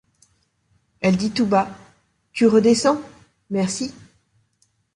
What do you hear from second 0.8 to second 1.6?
Elle dit, tout